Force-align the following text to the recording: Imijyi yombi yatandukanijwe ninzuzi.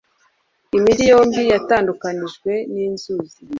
Imijyi 0.77 1.05
yombi 1.11 1.41
yatandukanijwe 1.53 2.51
ninzuzi. 2.71 3.41